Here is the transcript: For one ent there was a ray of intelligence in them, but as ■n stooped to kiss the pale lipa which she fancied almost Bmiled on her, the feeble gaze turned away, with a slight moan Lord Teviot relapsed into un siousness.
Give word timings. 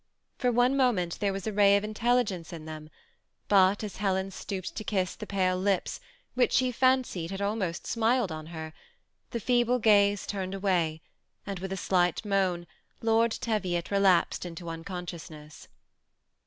For 0.39 0.51
one 0.51 0.79
ent 0.97 1.19
there 1.19 1.31
was 1.31 1.45
a 1.45 1.53
ray 1.53 1.77
of 1.77 1.83
intelligence 1.83 2.51
in 2.51 2.65
them, 2.65 2.89
but 3.47 3.83
as 3.83 3.97
■n 3.97 4.33
stooped 4.33 4.73
to 4.75 4.83
kiss 4.83 5.15
the 5.15 5.27
pale 5.27 5.59
lipa 5.59 5.91
which 6.33 6.53
she 6.53 6.71
fancied 6.71 7.39
almost 7.39 7.83
Bmiled 7.83 8.31
on 8.31 8.47
her, 8.47 8.73
the 9.29 9.39
feeble 9.39 9.77
gaze 9.77 10.25
turned 10.25 10.55
away, 10.55 11.01
with 11.45 11.71
a 11.71 11.77
slight 11.77 12.25
moan 12.25 12.65
Lord 13.03 13.29
Teviot 13.29 13.91
relapsed 13.91 14.43
into 14.43 14.69
un 14.69 14.83
siousness. 14.83 15.67